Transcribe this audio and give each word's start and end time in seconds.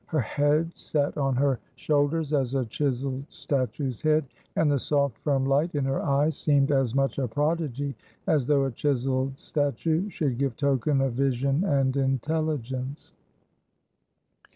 Her 0.07 0.21
head 0.21 0.71
sat 0.73 1.15
on 1.15 1.35
her 1.35 1.59
shoulders 1.75 2.33
as 2.33 2.55
a 2.55 2.65
chiseled 2.65 3.25
statue's 3.29 4.01
head; 4.01 4.25
and 4.55 4.71
the 4.71 4.79
soft, 4.79 5.19
firm 5.19 5.45
light 5.45 5.75
in 5.75 5.85
her 5.85 6.01
eye 6.01 6.29
seemed 6.29 6.71
as 6.71 6.95
much 6.95 7.19
a 7.19 7.27
prodigy, 7.27 7.95
as 8.25 8.47
though 8.47 8.65
a 8.65 8.71
chiseled 8.71 9.37
statue 9.37 10.09
should 10.09 10.39
give 10.39 10.57
token 10.57 11.01
of 11.01 11.13
vision 11.13 11.63
and 11.65 11.95
intelligence. 11.97 13.11